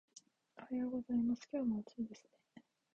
[0.57, 1.47] おはようございます。
[1.51, 2.23] 今日も暑いです
[2.55, 2.63] ね